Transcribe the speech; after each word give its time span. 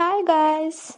Hi 0.00 0.22
guys! 0.22 0.96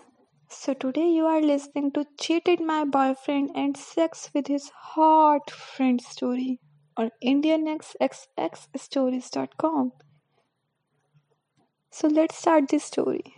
So 0.50 0.74
today 0.74 1.08
you 1.08 1.24
are 1.24 1.40
listening 1.40 1.90
to 1.92 2.04
Cheated 2.20 2.60
My 2.60 2.84
Boyfriend 2.84 3.52
and 3.54 3.74
Sex 3.74 4.28
with 4.34 4.48
His 4.48 4.70
Hot 4.76 5.50
Friend 5.50 5.98
story 6.02 6.60
on 6.98 7.10
IndianXXXStories.com. 7.24 9.92
So 11.90 12.08
let's 12.08 12.36
start 12.36 12.68
this 12.68 12.84
story. 12.84 13.36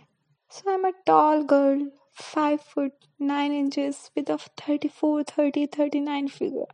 So 0.49 0.63
I'm 0.67 0.83
a 0.83 0.91
tall 1.05 1.45
girl, 1.45 1.87
5 2.11 2.59
foot 2.59 2.91
9 3.17 3.53
inches 3.53 4.11
with 4.17 4.29
a 4.29 4.37
34, 4.37 5.23
30, 5.23 5.67
39 5.67 6.27
figure. 6.27 6.67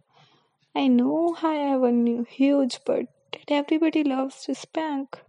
I 0.75 0.87
know 0.87 1.37
I 1.43 1.53
have 1.53 1.83
a 1.83 1.91
new 1.91 2.23
huge 2.23 2.83
butt 2.85 3.05
that 3.33 3.51
everybody 3.51 4.03
loves 4.03 4.45
to 4.45 4.55
spank. 4.55 5.21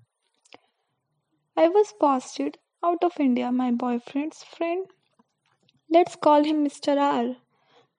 I 1.59 1.69
was 1.69 1.93
posted 2.01 2.57
out 2.83 3.05
of 3.05 3.21
India. 3.21 3.53
My 3.53 3.71
boyfriend's 3.71 4.43
friend, 4.43 4.87
let's 5.91 6.17
call 6.17 6.43
him 6.43 6.65
Mr. 6.65 6.99
R, 6.99 7.37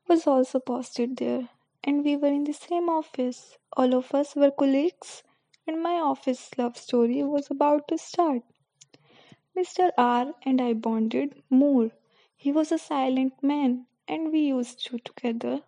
was 0.08 0.26
also 0.28 0.60
posted 0.60 1.18
there, 1.18 1.50
and 1.84 2.04
we 2.04 2.18
were 2.18 2.28
in 2.30 2.46
the 2.46 2.54
same 2.54 2.90
office. 2.90 3.58
All 3.78 3.94
of 3.94 4.14
us 4.16 4.36
were 4.36 4.52
colleagues, 4.52 5.24
and 5.68 5.82
my 5.84 5.96
office 6.00 6.50
love 6.58 6.78
story 6.78 7.24
was 7.24 7.52
about 7.52 7.88
to 7.90 7.98
start. 7.98 8.44
Mr. 9.56 9.92
R 9.98 10.34
and 10.44 10.62
I 10.62 10.74
bonded 10.74 11.44
more. 11.50 11.92
He 12.36 12.52
was 12.52 12.72
a 12.72 12.78
silent 12.78 13.42
man, 13.44 13.88
and 14.08 14.32
we 14.32 14.40
used 14.40 14.86
to 14.88 14.98
together 15.00 15.62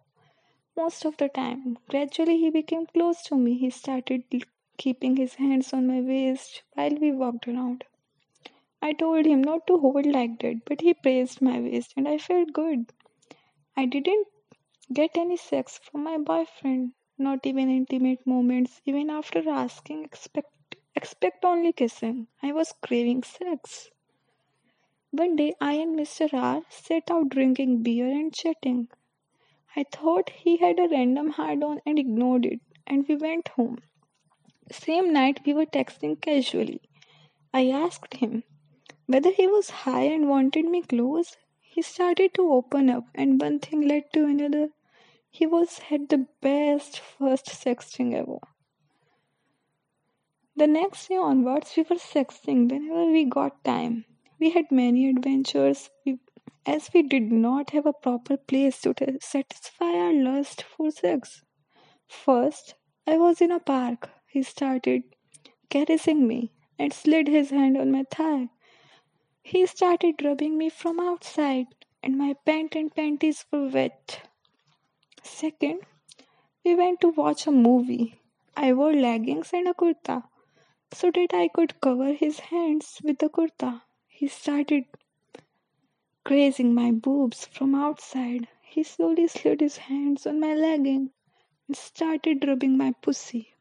most 0.77 1.05
of 1.05 1.17
the 1.17 1.29
time. 1.29 1.77
Gradually, 1.89 2.37
he 2.37 2.49
became 2.49 2.85
close 2.87 3.23
to 3.23 3.35
me. 3.35 3.57
He 3.57 3.69
started 3.69 4.23
keeping 4.77 5.17
his 5.17 5.35
hands 5.35 5.73
on 5.73 5.87
my 5.87 6.01
waist 6.01 6.63
while 6.73 6.95
we 6.95 7.11
walked 7.11 7.47
around. 7.47 7.85
I 8.85 8.91
told 8.91 9.25
him 9.25 9.41
not 9.41 9.65
to 9.67 9.77
hold 9.77 10.05
like 10.05 10.39
that, 10.39 10.65
but 10.65 10.81
he 10.81 10.93
praised 10.93 11.41
my 11.41 11.57
waist 11.57 11.93
and 11.95 12.05
I 12.05 12.17
felt 12.17 12.51
good. 12.51 12.91
I 13.77 13.85
didn't 13.85 14.27
get 14.91 15.11
any 15.15 15.37
sex 15.37 15.79
from 15.79 16.03
my 16.03 16.17
boyfriend, 16.17 16.91
not 17.17 17.45
even 17.45 17.69
intimate 17.69 18.27
moments, 18.27 18.81
even 18.85 19.09
after 19.09 19.49
asking, 19.49 20.03
expect, 20.03 20.75
expect 20.97 21.45
only 21.45 21.71
kissing. 21.71 22.27
I 22.41 22.51
was 22.51 22.73
craving 22.81 23.23
sex. 23.23 23.89
One 25.11 25.37
day, 25.37 25.53
I 25.61 25.75
and 25.75 25.97
Mr. 25.97 26.33
R 26.33 26.63
sat 26.69 27.09
out 27.09 27.29
drinking 27.29 27.83
beer 27.83 28.09
and 28.09 28.33
chatting. 28.33 28.89
I 29.77 29.85
thought 29.85 30.29
he 30.29 30.57
had 30.57 30.77
a 30.77 30.89
random 30.89 31.29
hard 31.29 31.63
on 31.63 31.79
and 31.85 31.97
ignored 31.97 32.45
it, 32.45 32.59
and 32.85 33.07
we 33.07 33.15
went 33.15 33.47
home. 33.47 33.77
Same 34.71 35.13
night, 35.13 35.39
we 35.45 35.53
were 35.53 35.65
texting 35.65 36.19
casually. 36.19 36.81
I 37.53 37.69
asked 37.69 38.15
him, 38.15 38.43
whether 39.13 39.31
he 39.31 39.45
was 39.45 39.69
high 39.69 40.05
and 40.05 40.27
wanted 40.27 40.65
me 40.65 40.81
close, 40.81 41.37
he 41.61 41.83
started 41.83 42.33
to 42.33 42.51
open 42.51 42.89
up, 42.89 43.03
and 43.13 43.39
one 43.39 43.59
thing 43.59 43.87
led 43.87 44.11
to 44.11 44.25
another. 44.25 44.69
He 45.29 45.45
was 45.45 45.77
had 45.89 46.09
the 46.09 46.25
best 46.41 46.99
first 46.99 47.45
sexting 47.45 48.15
ever. 48.15 48.39
The 50.55 50.65
next 50.65 51.09
day 51.09 51.17
onwards, 51.17 51.73
we 51.77 51.83
were 51.83 51.97
sexting 51.97 52.71
whenever 52.71 53.05
we 53.11 53.25
got 53.25 53.63
time. 53.63 54.05
We 54.39 54.49
had 54.49 54.71
many 54.71 55.07
adventures 55.09 55.91
we, 56.03 56.17
as 56.65 56.89
we 56.91 57.03
did 57.03 57.31
not 57.31 57.69
have 57.69 57.85
a 57.85 57.93
proper 57.93 58.37
place 58.37 58.81
to 58.81 58.95
t- 58.95 59.19
satisfy 59.21 59.91
our 59.93 60.13
lust 60.13 60.63
for 60.63 60.89
sex. 60.89 61.43
First, 62.07 62.73
I 63.05 63.17
was 63.17 63.41
in 63.41 63.51
a 63.51 63.59
park. 63.59 64.09
He 64.27 64.41
started 64.41 65.03
caressing 65.69 66.27
me 66.27 66.51
and 66.79 66.91
slid 66.91 67.27
his 67.27 67.51
hand 67.51 67.77
on 67.77 67.91
my 67.91 68.05
thigh. 68.09 68.49
He 69.43 69.65
started 69.67 70.23
rubbing 70.23 70.57
me 70.57 70.69
from 70.69 70.99
outside, 70.99 71.67
and 72.01 72.17
my 72.17 72.33
pant 72.33 72.75
and 72.75 72.93
panties 72.95 73.45
were 73.51 73.67
wet. 73.67 74.21
Second, 75.21 75.81
we 76.63 76.75
went 76.75 77.01
to 77.01 77.09
watch 77.09 77.45
a 77.45 77.51
movie. 77.51 78.19
I 78.55 78.73
wore 78.73 78.93
leggings 78.93 79.53
and 79.53 79.67
a 79.67 79.73
kurta 79.73 80.23
so 80.91 81.11
that 81.11 81.33
I 81.33 81.49
could 81.49 81.81
cover 81.81 82.13
his 82.13 82.39
hands 82.39 83.01
with 83.03 83.19
the 83.19 83.29
kurta. 83.29 83.81
He 84.07 84.27
started 84.27 84.85
grazing 86.23 86.73
my 86.73 86.91
boobs 86.91 87.45
from 87.45 87.75
outside. 87.75 88.47
He 88.61 88.83
slowly 88.83 89.27
slid 89.27 89.59
his 89.59 89.77
hands 89.77 90.25
on 90.25 90.39
my 90.39 90.53
legging 90.53 91.11
and 91.67 91.75
started 91.75 92.47
rubbing 92.47 92.77
my 92.77 92.93
pussy. 93.01 93.53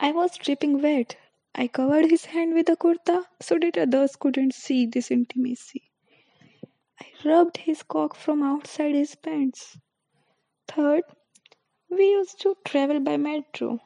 I 0.00 0.12
was 0.12 0.38
dripping 0.38 0.80
wet 0.80 1.16
I 1.58 1.68
covered 1.68 2.10
his 2.10 2.26
hand 2.26 2.52
with 2.52 2.68
a 2.68 2.76
kurta 2.76 3.24
so 3.40 3.58
that 3.58 3.78
others 3.78 4.14
couldn't 4.16 4.52
see 4.52 4.84
this 4.84 5.10
intimacy. 5.10 5.90
I 7.00 7.06
rubbed 7.24 7.56
his 7.56 7.82
cock 7.82 8.14
from 8.14 8.42
outside 8.42 8.94
his 8.94 9.14
pants. 9.14 9.78
Third, 10.68 11.04
we 11.88 12.10
used 12.10 12.42
to 12.42 12.58
travel 12.66 13.00
by 13.00 13.16
metro. 13.16 13.80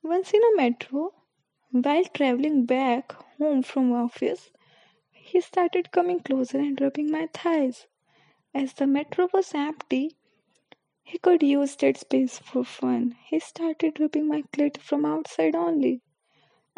Once 0.00 0.32
in 0.32 0.40
a 0.42 0.56
metro, 0.56 1.12
while 1.72 2.04
traveling 2.04 2.66
back 2.66 3.12
home 3.38 3.62
from 3.64 3.92
office, 3.92 4.52
he 5.10 5.40
started 5.40 5.90
coming 5.90 6.20
closer 6.20 6.58
and 6.58 6.80
rubbing 6.80 7.10
my 7.10 7.28
thighs. 7.34 7.88
As 8.54 8.74
the 8.74 8.86
metro 8.86 9.28
was 9.32 9.54
empty, 9.54 10.16
he 11.02 11.18
could 11.18 11.42
use 11.42 11.74
that 11.76 11.96
space 11.96 12.38
for 12.38 12.64
fun. 12.64 13.16
He 13.24 13.40
started 13.40 13.98
rubbing 13.98 14.28
my 14.28 14.42
clit 14.54 14.78
from 14.78 15.04
outside 15.04 15.56
only. 15.56 16.00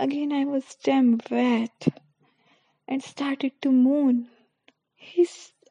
Again, 0.00 0.33
I 0.33 0.47
was 0.47 0.77
damn 0.83 1.21
wet 1.31 1.88
and 2.88 3.03
started 3.03 3.53
to 3.61 3.71
moan. 3.71 4.31
He 4.94 5.28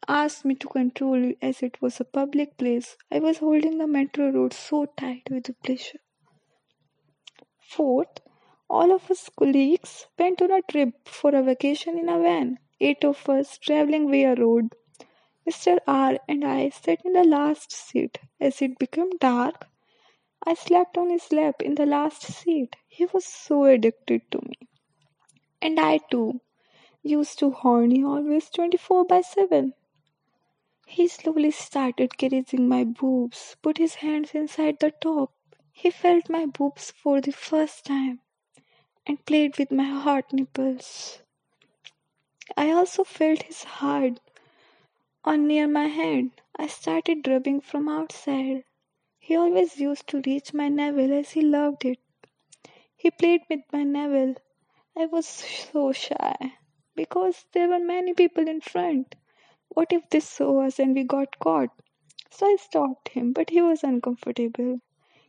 asked 0.07 0.45
me 0.45 0.53
to 0.53 0.67
control 0.67 1.33
as 1.41 1.63
it 1.63 1.81
was 1.81 1.99
a 1.99 2.05
public 2.05 2.55
place. 2.55 2.95
I 3.11 3.21
was 3.21 3.39
holding 3.39 3.79
the 3.79 3.87
metro 3.87 4.29
road 4.29 4.53
so 4.53 4.85
tight 4.85 5.23
with 5.31 5.49
pleasure. 5.63 5.97
Fourth, 7.59 8.19
all 8.69 8.91
of 8.91 9.09
us 9.09 9.31
colleagues 9.35 10.05
went 10.19 10.43
on 10.43 10.51
a 10.51 10.61
trip 10.61 11.07
for 11.07 11.33
a 11.33 11.41
vacation 11.41 11.97
in 11.97 12.07
a 12.07 12.19
van. 12.19 12.59
Eight 12.79 13.03
of 13.03 13.27
us 13.27 13.57
traveling 13.57 14.11
via 14.11 14.35
road. 14.35 14.75
Mr. 15.49 15.79
R 15.87 16.19
and 16.27 16.45
I 16.45 16.69
sat 16.69 17.03
in 17.03 17.13
the 17.13 17.23
last 17.23 17.71
seat. 17.71 18.19
As 18.39 18.61
it 18.61 18.77
became 18.77 19.09
dark, 19.17 19.65
I 20.45 20.53
slept 20.53 20.97
on 20.97 21.09
his 21.09 21.31
lap 21.31 21.61
in 21.61 21.75
the 21.75 21.85
last 21.85 22.23
seat. 22.23 22.75
He 22.87 23.05
was 23.05 23.25
so 23.25 23.65
addicted 23.65 24.29
to 24.31 24.41
me. 24.41 24.67
And 25.61 25.79
I 25.79 25.99
too 26.09 26.41
used 27.03 27.39
to 27.39 27.51
horny 27.51 28.03
always 28.03 28.49
24 28.49 29.05
by 29.05 29.21
7. 29.21 29.73
He 30.87 31.07
slowly 31.07 31.51
started 31.51 32.17
caressing 32.17 32.67
my 32.67 32.83
boobs, 32.83 33.55
put 33.61 33.77
his 33.77 33.95
hands 33.95 34.35
inside 34.35 34.79
the 34.79 34.91
top. 34.91 35.33
He 35.71 35.91
felt 35.91 36.29
my 36.29 36.45
boobs 36.45 36.91
for 36.91 37.21
the 37.21 37.31
first 37.31 37.85
time 37.85 38.21
and 39.05 39.25
played 39.25 39.57
with 39.57 39.71
my 39.71 39.85
hot 39.85 40.33
nipples. 40.33 41.21
I 42.57 42.71
also 42.71 43.03
felt 43.03 43.43
his 43.43 43.63
hard 43.63 44.19
on 45.23 45.47
near 45.47 45.67
my 45.67 45.87
head. 45.87 46.31
I 46.57 46.67
started 46.67 47.27
rubbing 47.27 47.61
from 47.61 47.87
outside. 47.87 48.63
He 49.29 49.35
always 49.35 49.77
used 49.79 50.07
to 50.07 50.23
reach 50.25 50.55
my 50.55 50.69
navel 50.69 51.13
as 51.13 51.29
he 51.29 51.41
loved 51.41 51.85
it. 51.85 51.99
He 52.95 53.11
played 53.11 53.41
with 53.47 53.59
my 53.71 53.83
navel. 53.83 54.33
I 54.97 55.05
was 55.05 55.27
so 55.27 55.91
shy 55.91 56.53
because 56.95 57.45
there 57.51 57.67
were 57.69 57.77
many 57.77 58.15
people 58.15 58.47
in 58.47 58.59
front. 58.59 59.13
What 59.67 59.93
if 59.93 60.09
they 60.09 60.19
saw 60.19 60.61
us 60.65 60.79
and 60.79 60.95
we 60.95 61.03
got 61.03 61.37
caught? 61.37 61.69
So 62.31 62.47
I 62.47 62.55
stopped 62.55 63.09
him, 63.09 63.31
but 63.33 63.51
he 63.51 63.61
was 63.61 63.83
uncomfortable. 63.83 64.81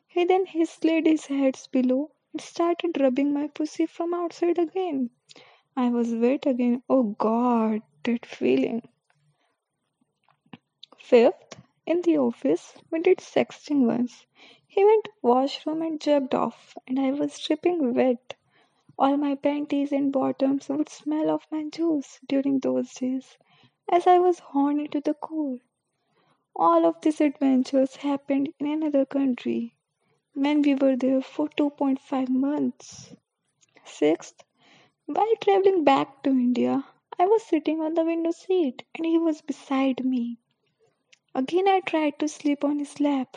He 0.07 0.25
then 0.25 0.47
he 0.47 0.65
slid 0.65 1.05
his 1.05 1.27
heads 1.27 1.67
below 1.67 2.11
and 2.33 2.41
started 2.41 2.99
rubbing 2.99 3.35
my 3.35 3.49
pussy 3.49 3.85
from 3.85 4.15
outside 4.15 4.59
again. 4.59 5.11
I 5.77 5.91
was 5.91 6.15
wet 6.15 6.47
again. 6.47 6.83
Oh 6.89 7.03
God, 7.19 7.83
that 8.05 8.25
feeling. 8.25 8.81
Fifth, 10.97 11.59
in 11.87 12.03
the 12.03 12.19
office, 12.19 12.77
we 12.91 13.01
did 13.01 13.19
sexting 13.19 13.87
once. 13.87 14.27
He 14.67 14.85
went 14.85 15.05
to 15.05 15.13
washroom 15.23 15.83
and 15.83 16.01
jerked 16.01 16.35
off, 16.35 16.77
and 16.87 17.01
I 17.01 17.13
was 17.13 17.39
dripping 17.39 17.95
wet. 17.95 18.35
All 18.99 19.17
my 19.17 19.35
panties 19.35 19.93
and 19.93 20.13
bottoms 20.13 20.69
would 20.69 20.89
smell 20.89 21.31
of 21.31 21.47
my 21.51 21.65
juice 21.71 22.21
during 22.29 22.59
those 22.61 22.93
days, 22.95 23.39
as 23.89 24.07
I 24.07 24.19
was 24.19 24.39
horny 24.39 24.89
to 24.89 25.01
the 25.01 25.15
core. 25.15 25.59
All 26.55 26.85
of 26.85 27.01
these 27.01 27.21
adventures 27.21 27.97
happened 27.97 28.53
in 28.59 28.67
another 28.67 29.07
country 29.07 29.75
when 30.35 30.63
we 30.63 30.75
were 30.75 30.97
there 30.97 31.23
for 31.23 31.49
2.5 31.49 32.29
months. 32.29 33.15
Sixth, 33.85 34.45
while 35.07 35.35
traveling 35.41 35.85
back 35.85 36.23
to 36.23 36.31
India, 36.31 36.85
I 37.19 37.27
was 37.27 37.43
sitting 37.43 37.81
on 37.81 37.95
the 37.95 38.05
window 38.05 38.31
seat 38.31 38.85
and 38.95 39.07
he 39.07 39.19
was 39.19 39.41
beside 39.43 40.05
me. 40.05 40.39
Again, 41.33 41.69
I 41.69 41.81
tried 41.81 42.19
to 42.19 42.29
sleep 42.29 42.65
on 42.65 42.81
his 42.81 42.99
lap, 42.99 43.37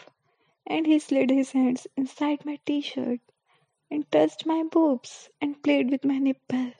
and 0.65 0.87
he 0.87 0.97
slid 0.97 1.29
his 1.29 1.51
hands 1.51 1.85
inside 1.95 2.43
my 2.45 2.59
t 2.65 2.81
shirt 2.81 3.19
and 3.91 4.09
touched 4.11 4.47
my 4.47 4.63
boobs 4.63 5.29
and 5.39 5.61
played 5.61 5.91
with 5.91 6.03
my 6.03 6.17
nipple. 6.17 6.73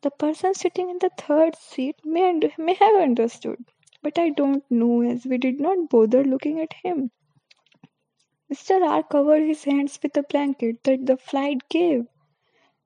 The 0.00 0.10
person 0.10 0.54
sitting 0.54 0.88
in 0.88 0.98
the 0.98 1.10
third 1.18 1.56
seat 1.56 1.96
may, 2.04 2.40
may 2.56 2.74
have 2.74 3.02
understood, 3.02 3.62
but 4.02 4.18
I 4.18 4.30
don't 4.30 4.64
know 4.70 5.02
as 5.02 5.26
we 5.26 5.36
did 5.36 5.60
not 5.60 5.90
bother 5.90 6.24
looking 6.24 6.58
at 6.60 6.72
him. 6.72 7.10
Mr. 8.50 8.82
R 8.82 9.02
covered 9.02 9.42
his 9.42 9.64
hands 9.64 9.98
with 10.02 10.16
a 10.16 10.22
blanket 10.22 10.82
that 10.84 11.04
the 11.04 11.18
flight 11.18 11.68
gave. 11.68 12.06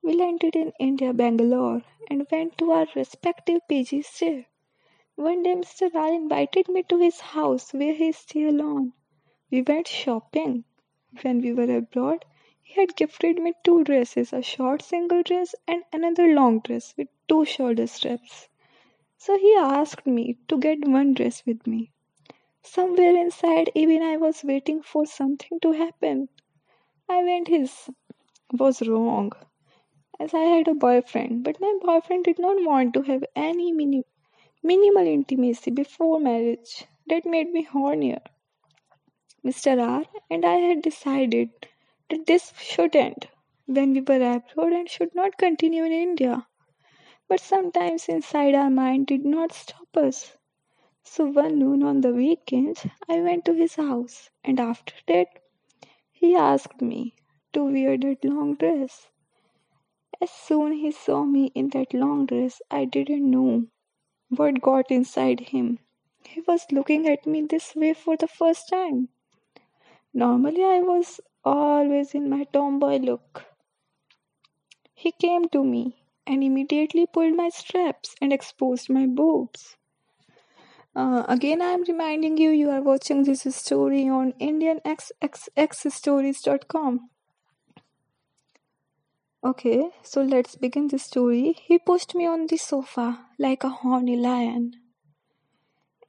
We 0.03 0.13
landed 0.13 0.57
in 0.57 0.73
India, 0.77 1.13
Bangalore, 1.13 1.83
and 2.09 2.27
went 2.29 2.57
to 2.57 2.71
our 2.71 2.87
respective 2.95 3.61
PGs 3.69 4.19
there. 4.19 4.48
One 5.21 5.43
day, 5.43 5.53
Mr. 5.53 5.91
R 5.93 6.13
invited 6.13 6.69
me 6.69 6.83
to 6.83 6.97
his 6.97 7.19
house 7.19 7.73
where 7.73 7.93
he 7.93 8.13
stayed 8.13 8.47
alone. 8.47 8.93
We 9.51 9.61
went 9.61 9.89
shopping. 9.89 10.63
When 11.21 11.41
we 11.41 11.51
were 11.51 11.75
abroad, 11.75 12.23
he 12.63 12.79
had 12.79 12.95
gifted 12.95 13.37
me 13.37 13.53
two 13.65 13.83
dresses 13.83 14.31
a 14.31 14.41
short 14.41 14.81
single 14.81 15.21
dress 15.21 15.53
and 15.67 15.83
another 15.91 16.33
long 16.33 16.59
dress 16.59 16.95
with 16.95 17.09
two 17.27 17.43
shoulder 17.43 17.85
straps. 17.87 18.47
So 19.17 19.37
he 19.37 19.53
asked 19.55 20.07
me 20.07 20.37
to 20.47 20.57
get 20.57 20.87
one 20.87 21.15
dress 21.15 21.45
with 21.45 21.67
me. 21.67 21.91
Somewhere 22.63 23.15
inside, 23.15 23.71
even 23.75 24.01
I 24.01 24.17
was 24.17 24.45
waiting 24.45 24.81
for 24.81 25.05
something 25.05 25.59
to 25.59 25.73
happen. 25.73 26.29
I 27.09 27.23
went 27.23 27.49
his 27.49 27.89
was 28.53 28.87
wrong 28.87 29.33
as 30.19 30.33
I 30.33 30.41
had 30.41 30.67
a 30.67 30.75
boyfriend, 30.75 31.43
but 31.43 31.59
my 31.59 31.77
boyfriend 31.81 32.25
did 32.25 32.39
not 32.39 32.63
want 32.63 32.93
to 32.93 33.01
have 33.01 33.25
any 33.35 33.71
mini- 33.73 34.05
minimal 34.63 35.07
intimacy 35.07 35.71
before 35.71 36.19
marriage. 36.19 36.85
That 37.07 37.25
made 37.25 37.51
me 37.51 37.65
hornier. 37.65 38.21
Mr. 39.43 39.81
R 39.81 40.05
and 40.29 40.45
I 40.45 40.55
had 40.55 40.81
decided 40.81 41.49
that 42.09 42.25
this 42.25 42.53
should 42.59 42.95
end 42.95 43.29
when 43.65 43.93
we 43.93 44.01
were 44.01 44.33
abroad 44.33 44.73
and 44.73 44.89
should 44.89 45.15
not 45.15 45.37
continue 45.37 45.83
in 45.85 45.91
India. 45.91 46.47
But 47.27 47.39
sometimes 47.39 48.09
inside 48.09 48.55
our 48.55 48.69
mind 48.69 49.07
did 49.07 49.25
not 49.25 49.53
stop 49.53 49.95
us. 49.95 50.35
So 51.03 51.25
one 51.25 51.57
noon 51.59 51.83
on 51.83 52.01
the 52.01 52.13
weekend, 52.13 52.77
I 53.07 53.21
went 53.21 53.45
to 53.45 53.53
his 53.53 53.75
house, 53.75 54.29
and 54.43 54.59
after 54.59 54.93
that, 55.07 55.27
he 56.11 56.35
asked 56.35 56.81
me 56.81 57.15
to 57.53 57.63
wear 57.63 57.97
that 57.97 58.25
long 58.25 58.55
dress. 58.55 59.09
As 60.21 60.29
soon 60.29 60.73
he 60.73 60.91
saw 60.91 61.23
me 61.23 61.51
in 61.55 61.69
that 61.69 61.93
long 61.93 62.25
dress, 62.25 62.61
I 62.69 62.85
didn't 62.85 63.31
know 63.31 63.67
what 64.29 64.61
got 64.61 64.91
inside 64.91 65.39
him. 65.39 65.79
He 66.25 66.41
was 66.41 66.67
looking 66.71 67.07
at 67.07 67.25
me 67.25 67.41
this 67.41 67.75
way 67.75 67.93
for 67.93 68.15
the 68.15 68.27
first 68.27 68.69
time. 68.69 69.09
Normally, 70.13 70.63
I 70.63 70.81
was 70.81 71.19
always 71.43 72.13
in 72.13 72.29
my 72.29 72.43
tomboy 72.45 72.97
look. 72.97 73.45
He 74.93 75.11
came 75.11 75.49
to 75.49 75.63
me 75.63 76.03
and 76.27 76.43
immediately 76.43 77.07
pulled 77.07 77.35
my 77.35 77.49
straps 77.49 78.15
and 78.21 78.33
exposed 78.33 78.89
my 78.89 79.05
boobs. 79.05 79.77
Uh, 80.95 81.23
again, 81.27 81.61
I 81.61 81.71
am 81.71 81.83
reminding 81.83 82.37
you, 82.37 82.49
you 82.49 82.69
are 82.69 82.81
watching 82.81 83.23
this 83.23 83.43
story 83.55 84.09
on 84.09 84.33
IndianXXXstories.com. 84.33 87.09
Okay, 89.43 89.89
so 90.01 90.21
let's 90.21 90.55
begin 90.55 90.87
the 90.87 90.97
story. 90.97 91.53
He 91.63 91.77
pushed 91.77 92.15
me 92.15 92.25
on 92.25 92.47
the 92.47 92.55
sofa 92.55 93.27
like 93.37 93.65
a 93.65 93.69
horny 93.69 94.15
lion. 94.15 94.73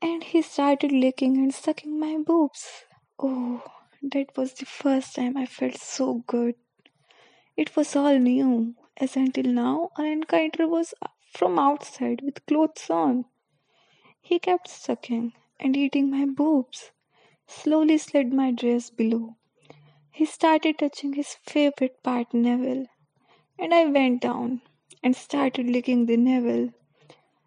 And 0.03 0.25
he 0.25 0.43
started 0.43 0.93
licking 0.93 1.37
and 1.37 1.55
sucking 1.55 1.99
my 1.99 2.19
boobs. 2.19 2.85
Oh, 3.19 3.63
that 4.03 4.37
was 4.37 4.53
the 4.55 4.67
first 4.67 5.15
time 5.15 5.37
I 5.37 5.47
felt 5.47 5.77
so 5.77 6.25
good. 6.27 6.57
It 7.57 7.77
was 7.77 7.95
all 7.95 8.19
new 8.19 8.75
as 8.97 9.15
until 9.15 9.45
now 9.45 9.91
our 9.97 10.07
encounter 10.07 10.67
was 10.67 10.95
from 11.33 11.61
outside 11.61 12.23
with 12.23 12.45
clothes 12.47 12.91
on. 12.91 13.27
He 14.23 14.39
kept 14.39 14.69
sucking 14.69 15.35
and 15.59 15.77
eating 15.77 16.11
my 16.11 16.25
boobs, 16.25 16.93
slowly 17.47 17.99
slid 17.99 18.33
my 18.33 18.53
dress 18.53 18.91
below. 18.91 19.37
He 20.13 20.27
started 20.27 20.79
touching 20.79 21.15
his 21.15 21.35
favorite 21.35 22.03
part, 22.03 22.35
navel, 22.35 22.87
and 23.61 23.75
I 23.75 23.85
went 23.85 24.23
down 24.23 24.63
and 25.03 25.15
started 25.15 25.67
licking 25.67 26.07
the 26.07 26.17
navel. 26.17 26.73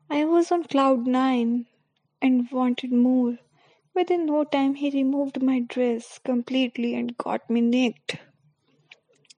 I 0.10 0.25
was 0.25 0.51
on 0.51 0.65
cloud 0.65 1.07
nine 1.07 1.65
and 2.21 2.50
wanted 2.51 2.92
more. 2.92 3.39
Within 3.95 4.27
no 4.27 4.44
time, 4.44 4.75
he 4.75 4.92
removed 4.92 5.42
my 5.42 5.60
dress 5.60 6.19
completely 6.24 6.94
and 6.94 7.18
got 7.18 7.50
me 7.50 7.62
naked. 7.62 8.19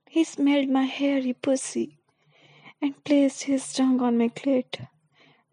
He 0.10 0.24
smelled 0.26 0.70
my 0.70 0.84
hairy 0.84 1.34
pussy 1.34 1.98
and 2.82 3.04
placed 3.06 3.44
his 3.44 3.74
tongue 3.74 4.02
on 4.02 4.18
my 4.18 4.28
clit. 4.28 4.88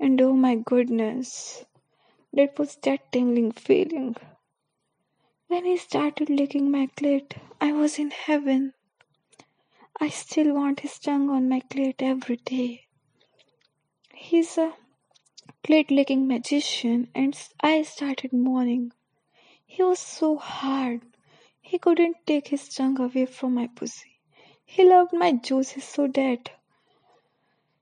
And 0.01 0.21
oh 0.21 0.35
my 0.35 0.57
goodness, 0.57 1.65
that 2.33 2.59
was 2.59 2.77
that 2.83 3.13
tingling 3.13 3.53
feeling. 3.53 4.17
When 5.47 5.65
he 5.65 5.77
started 5.77 6.31
licking 6.31 6.71
my 6.71 6.89
clit, 6.97 7.37
I 7.61 7.73
was 7.73 7.99
in 7.99 8.11
heaven. 8.11 8.75
I 10.03 10.09
still 10.09 10.53
want 10.55 10.81
his 10.81 10.99
tongue 10.99 11.31
on 11.31 11.49
my 11.49 11.61
clit 11.61 12.03
every 12.03 12.35
day. 12.35 12.89
He's 14.13 14.59
a 14.59 14.75
clit 15.63 15.93
licking 15.93 16.27
magician, 16.27 17.09
and 17.15 17.39
I 17.61 17.83
started 17.83 18.33
mourning. 18.33 18.91
He 19.65 19.81
was 19.85 20.01
so 20.01 20.39
hard. 20.39 21.03
He 21.61 21.79
couldn't 21.79 22.17
take 22.27 22.49
his 22.49 22.69
tongue 22.69 23.01
away 23.01 23.27
from 23.27 23.55
my 23.55 23.69
pussy. 23.69 24.19
He 24.65 24.85
loved 24.85 25.13
my 25.13 25.35
juices 25.35 25.85
so 25.85 26.09
that 26.09 26.51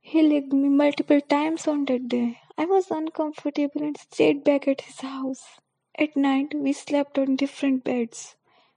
he 0.03 0.21
licked 0.21 0.53
me 0.53 0.69
multiple 0.69 1.23
times 1.23 1.67
on 1.67 1.87
that 1.87 2.07
day. 2.07 2.39
I 2.59 2.67
was 2.67 2.91
uncomfortable 2.91 3.83
and 3.83 3.97
stayed 3.97 4.45
back 4.45 4.69
at 4.69 4.83
his 4.83 5.01
house. 5.01 5.59
At 5.95 6.19
night, 6.19 6.53
we 6.55 6.75
slept 6.75 7.19
on 7.19 7.37
different 7.37 7.83
beds. 7.83 8.37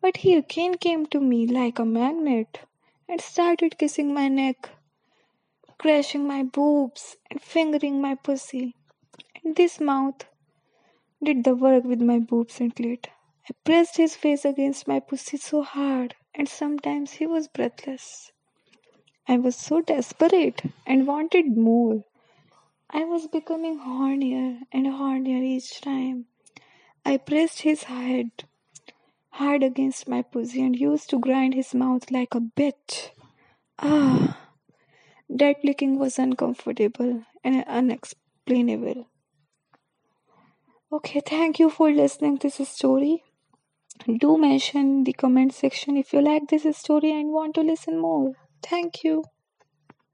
But 0.00 0.18
he 0.18 0.36
again 0.36 0.76
came 0.76 1.06
to 1.06 1.18
me 1.18 1.48
like 1.48 1.80
a 1.80 1.84
magnet 1.84 2.60
and 3.08 3.20
started 3.20 3.78
kissing 3.78 4.12
my 4.14 4.28
neck, 4.28 4.70
crashing 5.78 6.26
my 6.26 6.42
boobs, 6.42 7.16
and 7.30 7.40
fingering 7.40 8.00
my 8.00 8.14
pussy. 8.14 8.74
And 9.42 9.56
this 9.56 9.80
mouth 9.80 10.24
did 11.22 11.44
the 11.44 11.54
work 11.54 11.84
with 11.84 12.00
my 12.00 12.18
boobs 12.18 12.60
and 12.60 12.74
clit. 12.74 13.06
I 13.48 13.52
pressed 13.64 13.96
his 13.96 14.16
face 14.16 14.44
against 14.44 14.88
my 14.88 15.00
pussy 15.00 15.36
so 15.36 15.62
hard, 15.62 16.14
and 16.34 16.48
sometimes 16.48 17.12
he 17.12 17.26
was 17.26 17.48
breathless. 17.48 18.32
I 19.26 19.38
was 19.38 19.56
so 19.56 19.80
desperate 19.80 20.62
and 20.86 21.06
wanted 21.06 21.56
more. 21.56 22.04
I 22.90 23.04
was 23.04 23.26
becoming 23.26 23.78
hornier 23.78 24.60
and 24.72 24.86
hornier 24.86 25.42
each 25.42 25.80
time. 25.80 26.26
I 27.04 27.16
pressed 27.16 27.62
his 27.62 27.84
head 27.84 28.30
hard 29.38 29.64
against 29.64 30.06
my 30.08 30.22
pussy 30.22 30.62
and 30.62 30.76
used 30.78 31.10
to 31.10 31.18
grind 31.18 31.54
his 31.54 31.74
mouth 31.74 32.10
like 32.10 32.34
a 32.36 32.40
bitch. 32.40 33.10
Ah, 33.80 34.38
that 35.28 35.64
licking 35.64 35.98
was 35.98 36.18
uncomfortable 36.20 37.24
and 37.42 37.64
unexplainable. 37.66 39.08
Okay, 40.92 41.20
thank 41.26 41.58
you 41.58 41.68
for 41.68 41.90
listening 41.90 42.38
to 42.38 42.48
this 42.48 42.68
story. 42.68 43.24
Do 44.06 44.38
mention 44.38 45.02
the 45.02 45.12
comment 45.12 45.52
section 45.52 45.96
if 45.96 46.12
you 46.12 46.20
like 46.20 46.48
this 46.48 46.66
story 46.76 47.10
and 47.10 47.32
want 47.32 47.56
to 47.56 47.62
listen 47.62 47.98
more. 47.98 48.34
Thank 48.62 49.02
you. 49.02 49.24